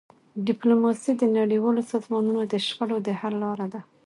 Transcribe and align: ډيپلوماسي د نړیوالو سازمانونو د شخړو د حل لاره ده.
ډيپلوماسي 0.47 1.11
د 1.17 1.23
نړیوالو 1.37 1.81
سازمانونو 1.91 2.41
د 2.45 2.53
شخړو 2.67 2.97
د 3.05 3.09
حل 3.19 3.33
لاره 3.43 3.67
ده. 3.73 3.81